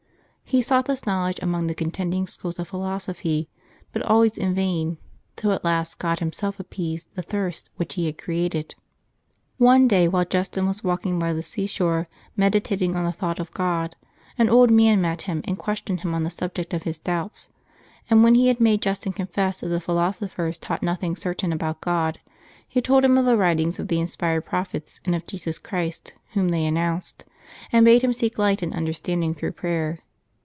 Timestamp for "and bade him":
27.71-28.11